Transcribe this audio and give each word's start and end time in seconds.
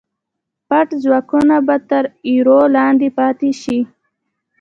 پټ 0.69 0.87
ځواکونه 1.03 1.55
به 1.67 1.75
تر 1.89 2.03
ایرو 2.27 2.59
لاندې 2.75 3.09
پاتې 3.17 3.49
شي. 3.61 3.79